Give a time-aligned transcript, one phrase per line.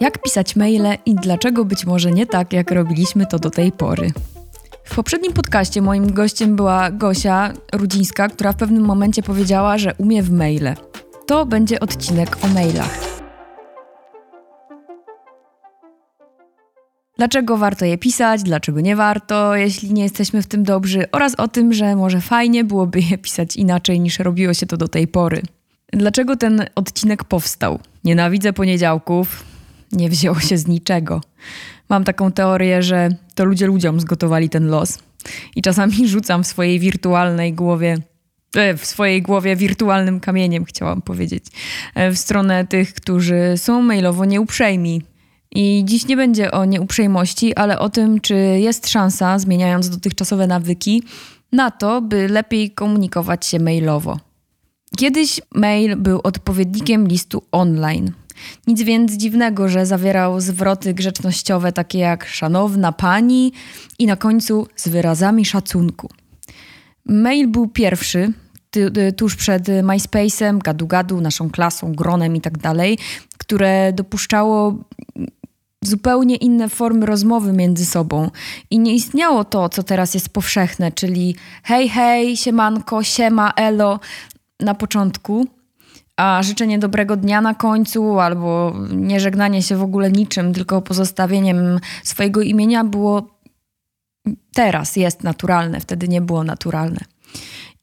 [0.00, 4.12] Jak pisać maile i dlaczego być może nie tak, jak robiliśmy to do tej pory.
[4.84, 10.22] W poprzednim podcaście moim gościem była Gosia Rudzińska, która w pewnym momencie powiedziała, że umie
[10.22, 10.74] w maile.
[11.26, 13.01] To będzie odcinek o mailach.
[17.16, 21.48] Dlaczego warto je pisać, dlaczego nie warto, jeśli nie jesteśmy w tym dobrzy, oraz o
[21.48, 25.42] tym, że może fajnie byłoby je pisać inaczej niż robiło się to do tej pory.
[25.92, 27.78] Dlaczego ten odcinek powstał?
[28.04, 29.44] Nienawidzę poniedziałków,
[29.92, 31.20] nie wzięło się z niczego.
[31.88, 34.98] Mam taką teorię, że to ludzie ludziom zgotowali ten los.
[35.56, 37.98] I czasami rzucam w swojej wirtualnej głowie,
[38.56, 41.44] e, w swojej głowie wirtualnym kamieniem, chciałam powiedzieć,
[41.94, 45.02] e, w stronę tych, którzy są mailowo nieuprzejmi.
[45.54, 51.02] I dziś nie będzie o nieuprzejmości, ale o tym, czy jest szansa, zmieniając dotychczasowe nawyki,
[51.52, 54.18] na to, by lepiej komunikować się mailowo.
[54.96, 58.12] Kiedyś mail był odpowiednikiem listu online.
[58.66, 63.52] Nic więc dziwnego, że zawierał zwroty grzecznościowe takie jak szanowna pani
[63.98, 66.08] i na końcu z wyrazami szacunku.
[67.06, 68.32] Mail był pierwszy,
[69.16, 72.58] tuż przed MySpace'em, gadu-gadu, naszą klasą, gronem i tak
[73.38, 74.84] które dopuszczało
[75.82, 78.30] zupełnie inne formy rozmowy między sobą.
[78.70, 84.00] I nie istniało to, co teraz jest powszechne, czyli hej, hej, siemanko, siema, elo
[84.60, 85.46] na początku,
[86.16, 92.42] a życzenie dobrego dnia na końcu, albo nieżegnanie się w ogóle niczym, tylko pozostawieniem swojego
[92.42, 93.28] imienia było
[94.54, 97.00] teraz, jest naturalne, wtedy nie było naturalne.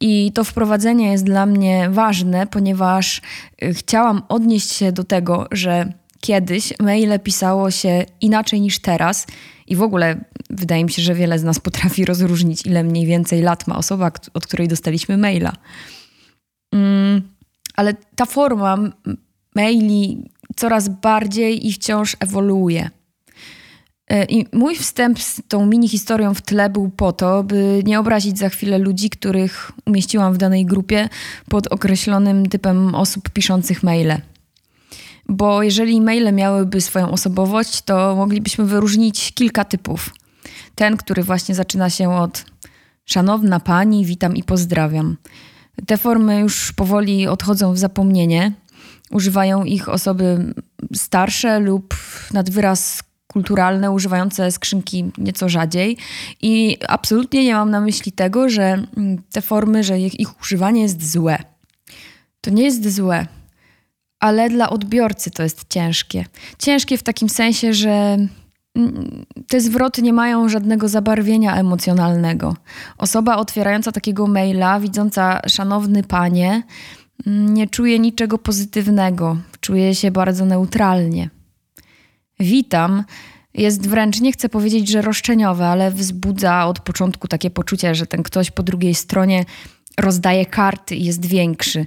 [0.02, 3.22] I to wprowadzenie jest dla mnie ważne, ponieważ
[3.64, 9.28] y, chciałam odnieść się do tego, że kiedyś maile pisało się inaczej niż teraz.
[9.68, 13.42] I w ogóle wydaje mi się, że wiele z nas potrafi rozróżnić, ile mniej więcej
[13.42, 15.54] lat ma osoba, od której dostaliśmy maila.
[16.74, 17.40] Mm
[17.80, 18.78] ale ta forma
[19.56, 22.90] maili coraz bardziej i wciąż ewoluuje.
[24.10, 28.00] E, I mój wstęp z tą mini historią w tle był po to, by nie
[28.00, 31.10] obrazić za chwilę ludzi, których umieściłam w danej grupie
[31.50, 34.22] pod określonym typem osób piszących maile.
[35.30, 40.10] Bo jeżeli maile miałyby swoją osobowość, to moglibyśmy wyróżnić kilka typów.
[40.76, 42.46] Ten, który właśnie zaczyna się od
[43.06, 45.18] Szanowna pani, witam i pozdrawiam.
[45.86, 48.52] Te formy już powoli odchodzą w zapomnienie.
[49.12, 50.54] Używają ich osoby
[50.94, 51.96] starsze lub
[52.34, 55.98] nad wyraz kulturalne, używające skrzynki nieco rzadziej.
[56.42, 58.84] I absolutnie nie mam na myśli tego, że
[59.32, 61.38] te formy, że ich, ich używanie jest złe.
[62.42, 63.28] To nie jest złe,
[64.20, 66.26] ale dla odbiorcy to jest ciężkie.
[66.58, 68.18] Ciężkie w takim sensie, że
[69.48, 72.56] te zwroty nie mają żadnego zabarwienia emocjonalnego.
[72.98, 76.64] Osoba otwierająca takiego maila, widząca szanowny panie,
[77.28, 81.30] mm, nie czuje niczego pozytywnego, czuje się bardzo neutralnie.
[82.40, 83.04] Witam
[83.54, 88.24] jest wręcz, nie chcę powiedzieć, że roszczeniowe, ale wzbudza od początku takie poczucie, że ten
[88.24, 89.46] ktoś po drugiej stronie
[89.98, 91.86] rozdaje karty i jest większy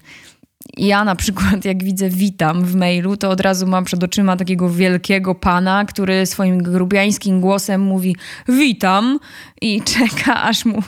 [0.76, 4.70] ja na przykład, jak widzę witam w mailu, to od razu mam przed oczyma takiego
[4.70, 8.16] wielkiego pana, który swoim grubiańskim głosem mówi
[8.48, 9.18] witam
[9.60, 10.82] i czeka, aż mu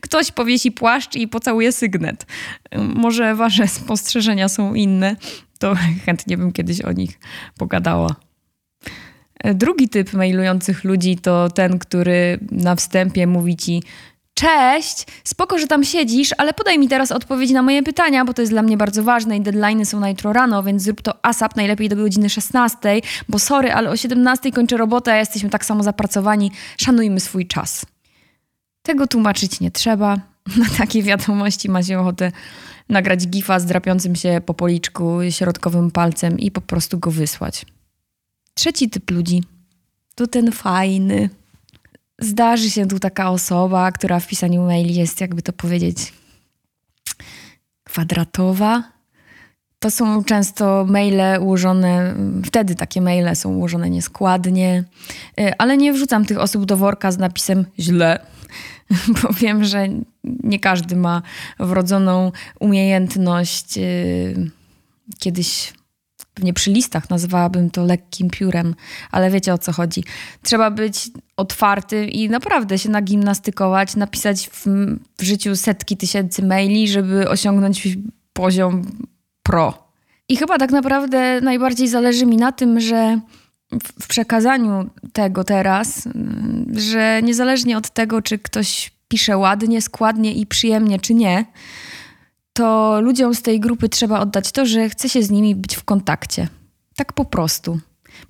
[0.00, 2.26] ktoś powiesi płaszcz i pocałuje sygnet.
[2.78, 5.16] Może wasze spostrzeżenia są inne,
[5.58, 5.74] to
[6.06, 7.18] chętnie bym kiedyś o nich
[7.58, 8.16] pogadała.
[9.54, 13.82] Drugi typ mailujących ludzi to ten, który na wstępie mówi ci
[14.38, 18.42] Cześć, spoko, że tam siedzisz, ale podaj mi teraz odpowiedź na moje pytania, bo to
[18.42, 21.56] jest dla mnie bardzo ważne i deadline'y są na jutro rano, więc zrób to ASAP
[21.56, 25.82] najlepiej do godziny 16, bo sorry, ale o 17 kończę robotę, a jesteśmy tak samo
[25.82, 27.86] zapracowani, szanujmy swój czas.
[28.82, 30.16] Tego tłumaczyć nie trzeba.
[30.58, 32.32] Na takie wiadomości ma się ochotę
[32.88, 37.66] nagrać gifa z drapiącym się po policzku środkowym palcem i po prostu go wysłać.
[38.54, 39.42] Trzeci typ ludzi
[40.14, 41.30] to ten fajny,
[42.18, 46.12] zdarzy się tu taka osoba, która w pisaniu maili jest, jakby to powiedzieć,
[47.84, 48.82] kwadratowa.
[49.78, 52.14] To są często maile ułożone,
[52.44, 54.84] wtedy takie maile są ułożone nieskładnie,
[55.40, 58.20] y, ale nie wrzucam tych osób do worka z napisem źle,
[59.22, 59.88] bo wiem, że
[60.24, 61.22] nie każdy ma
[61.58, 63.78] wrodzoną umiejętność.
[63.78, 64.50] Y,
[65.18, 65.72] kiedyś
[66.36, 68.74] pewnie przy listach nazwałabym to lekkim piórem,
[69.10, 70.04] ale wiecie o co chodzi.
[70.42, 74.66] Trzeba być otwarty i naprawdę się nagimnastykować, napisać w,
[75.18, 77.88] w życiu setki tysięcy maili, żeby osiągnąć
[78.32, 78.82] poziom
[79.42, 79.88] pro.
[80.28, 83.20] I chyba tak naprawdę najbardziej zależy mi na tym, że
[84.00, 86.08] w przekazaniu tego teraz,
[86.72, 91.44] że niezależnie od tego, czy ktoś pisze ładnie, składnie i przyjemnie, czy nie,
[92.56, 95.84] to ludziom z tej grupy trzeba oddać to, że chce się z nimi być w
[95.84, 96.48] kontakcie.
[96.96, 97.80] Tak po prostu,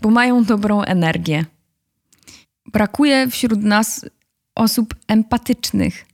[0.03, 1.45] bo mają dobrą energię.
[2.73, 4.07] Brakuje wśród nas
[4.55, 6.07] osób empatycznych.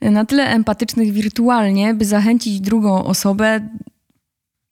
[0.00, 3.68] Na tyle empatycznych wirtualnie, by zachęcić drugą osobę,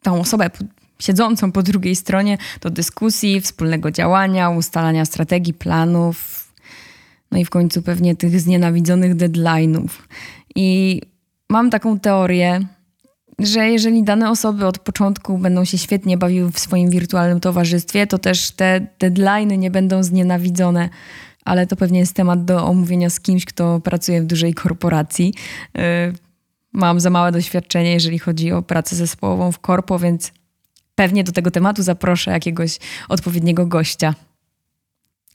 [0.03, 0.51] tą osobę
[0.99, 6.49] siedzącą po drugiej stronie, do dyskusji, wspólnego działania, ustalania strategii, planów,
[7.31, 9.89] no i w końcu pewnie tych znienawidzonych deadline'ów.
[10.55, 11.01] I
[11.53, 12.61] mam taką teorię,
[13.39, 18.19] że jeżeli dane osoby od początku będą się świetnie bawiły w swoim wirtualnym towarzystwie, to
[18.19, 20.89] też te deadline'y nie będą znienawidzone.
[21.45, 25.35] Ale to pewnie jest temat do omówienia z kimś, kto pracuje w dużej korporacji.
[25.79, 25.81] Y,
[26.73, 30.33] mam za małe doświadczenie, jeżeli chodzi o pracę zespołową w korpo, więc
[30.95, 32.79] pewnie do tego tematu zaproszę jakiegoś
[33.09, 34.15] odpowiedniego gościa.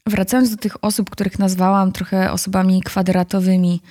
[0.05, 3.81] Wracając do tych osób, których nazwałam trochę osobami kwadratowymi,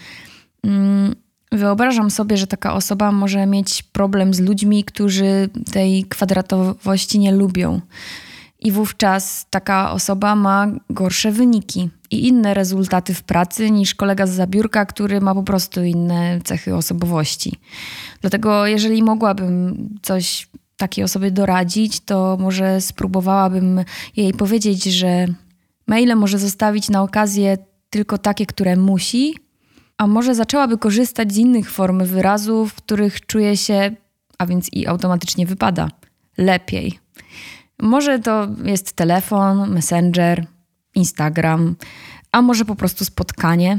[0.64, 1.14] mm,
[1.52, 7.80] wyobrażam sobie, że taka osoba może mieć problem z ludźmi, którzy tej kwadratowości nie lubią.
[8.58, 14.30] I wówczas taka osoba ma gorsze wyniki i inne rezultaty w pracy niż kolega z
[14.30, 17.52] zabiórka, który ma po prostu inne cechy osobowości.
[18.20, 23.84] Dlatego, jeżeli mogłabym coś takiej osobie doradzić, to może spróbowałabym
[24.16, 25.26] jej powiedzieć, że
[25.86, 27.58] Maile może zostawić na okazję
[27.90, 29.34] tylko takie, które musi,
[29.98, 33.90] a może zaczęłaby korzystać z innych form wyrazów, w których czuje się,
[34.38, 35.88] a więc i automatycznie wypada,
[36.38, 36.98] lepiej.
[37.82, 40.46] Może to jest telefon, messenger,
[40.94, 41.76] Instagram,
[42.32, 43.78] a może po prostu spotkanie.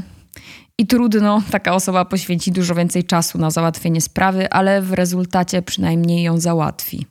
[0.78, 6.22] I trudno, taka osoba poświęci dużo więcej czasu na załatwienie sprawy, ale w rezultacie przynajmniej
[6.22, 7.06] ją załatwi.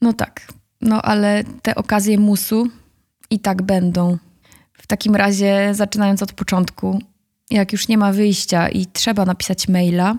[0.00, 2.68] No tak, no ale te okazje musu
[3.30, 4.18] i tak będą.
[4.72, 7.02] W takim razie, zaczynając od początku,
[7.52, 10.18] jak już nie ma wyjścia i trzeba napisać maila,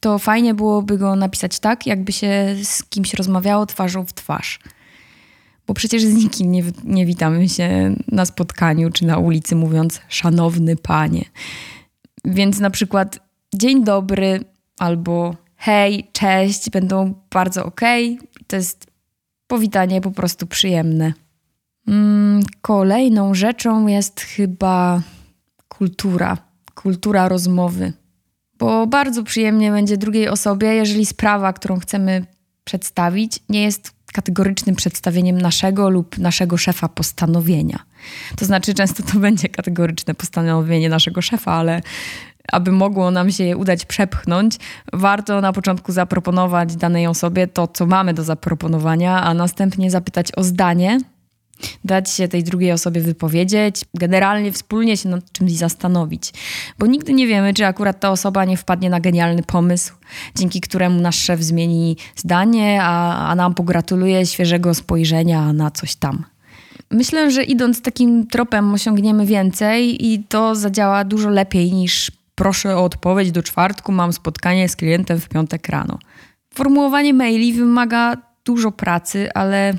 [0.00, 4.58] to fajnie byłoby go napisać tak, jakby się z kimś rozmawiało twarzą w twarz.
[5.66, 10.76] Bo przecież z nikim nie, nie witamy się na spotkaniu czy na ulicy mówiąc szanowny
[10.76, 11.24] panie.
[12.24, 13.18] Więc na przykład
[13.54, 14.44] dzień dobry
[14.78, 17.80] albo hej, cześć będą bardzo ok.
[18.46, 18.86] To jest
[19.46, 21.12] powitanie po prostu przyjemne.
[21.88, 25.02] Mm, kolejną rzeczą jest chyba
[25.68, 26.36] kultura,
[26.74, 27.92] kultura rozmowy.
[28.58, 32.26] Bo bardzo przyjemnie będzie drugiej osobie, jeżeli sprawa, którą chcemy
[32.64, 37.78] przedstawić, nie jest kategorycznym przedstawieniem naszego lub naszego szefa postanowienia.
[38.36, 41.82] To znaczy, często to będzie kategoryczne postanowienie naszego szefa, ale
[42.52, 44.56] aby mogło nam się je udać przepchnąć,
[44.92, 50.44] warto na początku zaproponować danej osobie to, co mamy do zaproponowania, a następnie zapytać o
[50.44, 50.98] zdanie
[51.84, 56.32] dać się tej drugiej osobie wypowiedzieć, generalnie wspólnie się nad czymś zastanowić.
[56.78, 59.94] Bo nigdy nie wiemy, czy akurat ta osoba nie wpadnie na genialny pomysł,
[60.34, 66.24] dzięki któremu nasz szef zmieni zdanie, a, a nam pogratuluje świeżego spojrzenia na coś tam.
[66.90, 72.84] Myślę, że idąc takim tropem osiągniemy więcej i to zadziała dużo lepiej niż proszę o
[72.84, 75.98] odpowiedź do czwartku, mam spotkanie z klientem w piątek rano.
[76.54, 79.74] Formułowanie maili wymaga dużo pracy, ale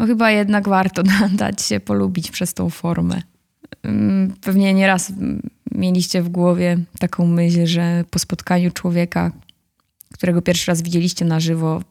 [0.00, 1.02] no chyba jednak warto
[1.32, 3.22] dać się polubić przez tą formę.
[3.82, 5.12] Mm, pewnie nieraz
[5.72, 9.30] mieliście w głowie taką myśl, że po spotkaniu człowieka,
[10.14, 11.82] którego pierwszy raz widzieliście na żywo,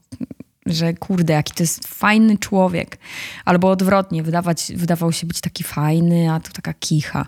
[0.66, 2.98] że kurde, jaki to jest fajny człowiek.
[3.46, 7.26] Albo odwrotnie, wydawać, wydawał się być taki fajny, a tu taka kicha.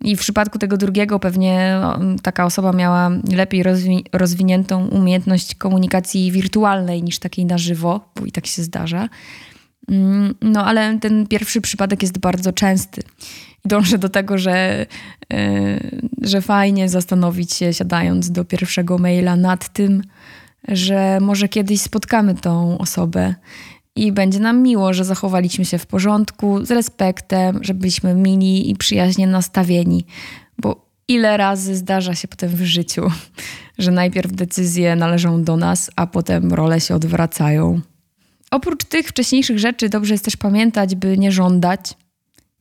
[0.00, 1.80] I w przypadku tego drugiego pewnie
[2.22, 8.32] taka osoba miała lepiej rozwi rozwiniętą umiejętność komunikacji wirtualnej niż takiej na żywo, bo i
[8.32, 9.08] tak się zdarza.
[9.88, 13.02] Mm, no ale ten pierwszy przypadek jest bardzo częsty.
[13.64, 14.86] Dążę do tego, że,
[15.32, 15.80] e,
[16.22, 20.02] że fajnie zastanowić się, siadając do pierwszego maila, nad tym,
[20.68, 23.34] że może kiedyś spotkamy tą osobę
[23.96, 28.76] i będzie nam miło, że zachowaliśmy się w porządku, z respektem, że byliśmy mili i
[28.76, 30.04] przyjaźnie nastawieni.
[30.58, 33.10] Bo ile razy zdarza się potem w życiu,
[33.78, 37.80] że najpierw decyzje należą do nas, a potem role się odwracają.
[38.52, 41.80] Oprócz tych wcześniejszych rzeczy dobrze jest też pamiętać, by nie żądać,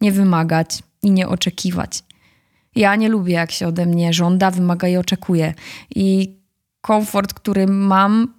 [0.02, 2.04] nie wymagać i nie oczekiwać.
[2.76, 5.54] Ja nie lubię, jak się ode mnie żąda, wymaga i oczekuje.
[5.96, 6.36] I
[6.82, 8.34] komfort, który mam,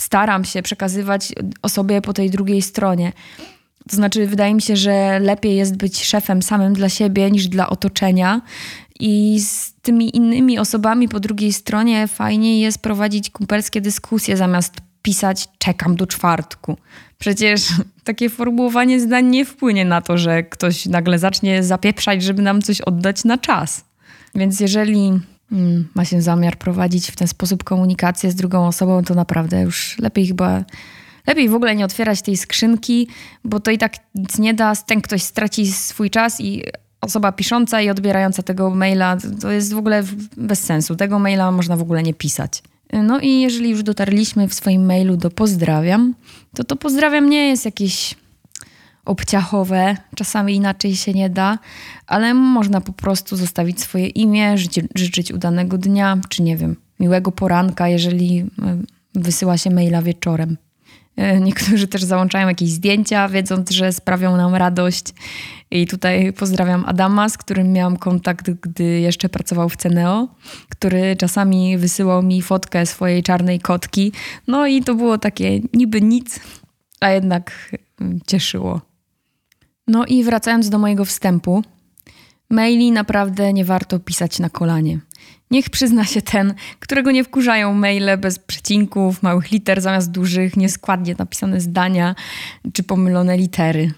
[0.00, 1.32] staram się przekazywać
[1.62, 3.12] osobie po tej drugiej stronie.
[3.88, 7.68] To znaczy, wydaje mi się, że lepiej jest być szefem samym dla siebie niż dla
[7.68, 8.40] otoczenia.
[9.00, 15.48] I z tymi innymi osobami po drugiej stronie fajnie jest prowadzić kumpelskie dyskusje zamiast pisać
[15.58, 16.76] czekam do czwartku.
[17.18, 17.68] Przecież
[18.04, 22.80] takie formułowanie zdań nie wpłynie na to, że ktoś nagle zacznie zapieprzać, żeby nam coś
[22.80, 23.84] oddać na czas.
[24.34, 25.20] Więc jeżeli
[25.52, 29.98] mm, ma się zamiar prowadzić w ten sposób komunikację z drugą osobą, to naprawdę już
[29.98, 30.64] lepiej chyba.
[31.26, 33.08] Lepiej w ogóle nie otwierać tej skrzynki,
[33.44, 34.76] bo to i tak nic nie da.
[34.76, 36.62] Ten ktoś straci swój czas i
[37.00, 40.02] osoba pisząca i odbierająca tego maila to jest w ogóle
[40.36, 40.96] bez sensu.
[40.96, 42.62] Tego maila można w ogóle nie pisać.
[42.92, 46.14] No i jeżeli już dotarliśmy w swoim mailu do pozdrawiam,
[46.54, 48.14] to to pozdrawiam nie jest jakieś
[49.04, 51.58] obciachowe, czasami inaczej się nie da,
[52.06, 54.54] ale można po prostu zostawić swoje imię,
[54.94, 58.44] życzyć udanego dnia, czy nie wiem, miłego poranka, jeżeli
[59.14, 60.56] wysyła się maila wieczorem.
[61.16, 65.04] E, niektórzy też załączają jakieś zdjęcia, wiedząc, że sprawią nam radość.
[65.70, 70.28] I tutaj pozdrawiam Adama, z którym miałam kontakt, gdy jeszcze pracował w Ceneo,
[70.68, 74.12] który czasami wysyłał mi fotkę swojej czarnej kotki.
[74.46, 76.40] No i to było takie niby nic,
[77.00, 78.80] a jednak mm, cieszyło.
[79.86, 81.62] No i wracając do mojego wstępu,
[82.50, 85.00] maili naprawdę nie warto pisać na kolanie.
[85.50, 91.14] Niech przyzna się ten, którego nie wkurzają maile bez przecinków, małych liter zamiast dużych, nieskładnie
[91.18, 92.14] napisane zdania
[92.72, 93.90] czy pomylone litery.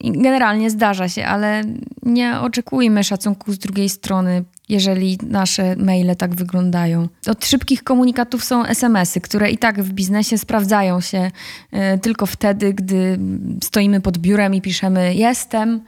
[0.00, 1.62] I generalnie zdarza się, ale
[2.02, 7.08] nie oczekujmy szacunku z drugiej strony, jeżeli nasze maile tak wyglądają.
[7.26, 11.30] Od szybkich komunikatów są SMS-y, które i tak w biznesie sprawdzają się
[11.74, 13.18] y, tylko wtedy, gdy
[13.62, 15.80] stoimy pod biurem i piszemy jestem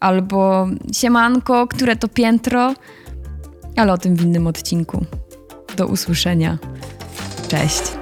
[0.00, 2.74] albo siemanko, które to piętro,
[3.78, 5.04] ale o tym w innym odcinku.
[5.76, 6.58] Do usłyszenia.
[7.48, 7.97] Cześć.